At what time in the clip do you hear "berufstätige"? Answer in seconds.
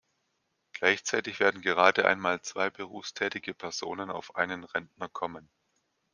2.71-3.53